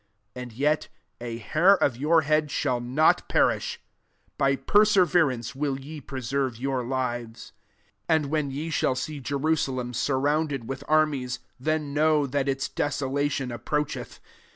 18 0.35 0.41
And 0.41 0.53
yet 0.53 0.87
a 1.19 1.37
hair 1.37 1.75
of 1.75 1.95
your 1.95 2.23
head 2.23 2.49
shall 2.49 2.79
not 2.81 3.29
perish. 3.29 3.79
19 4.39 4.39
By 4.39 4.55
perseverance 4.55 5.53
will 5.53 5.79
ye 5.79 6.01
pre 6.01 6.21
serve 6.21 6.57
your 6.57 6.83
lives. 6.83 7.53
20" 8.07 8.23
And 8.23 8.31
when 8.31 8.49
ye 8.49 8.71
shall 8.71 8.95
see 8.95 9.19
Jerusalem 9.19 9.93
surrounded 9.93 10.67
with 10.67 10.83
ar 10.87 11.05
mies, 11.05 11.37
then 11.59 11.93
know 11.93 12.25
that 12.25 12.49
its 12.49 12.67
deso 12.67 13.11
lation 13.11 13.53
approacheth. 13.53 14.19